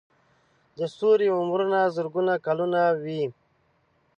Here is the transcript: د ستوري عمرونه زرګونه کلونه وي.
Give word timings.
د 0.77 0.79
ستوري 0.93 1.27
عمرونه 1.37 1.79
زرګونه 1.95 2.33
کلونه 2.45 2.81
وي. 3.03 3.23